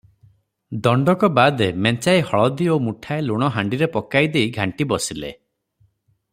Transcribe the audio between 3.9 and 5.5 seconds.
ପକାଇ ଦେଇ ଘାଣ୍ଟି ବସିଲେ।